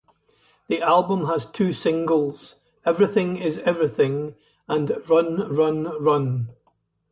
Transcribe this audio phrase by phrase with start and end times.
[0.67, 2.55] The album has two singles;
[2.87, 4.33] "Everything Is Everything"
[4.67, 6.49] and "Run Run Run".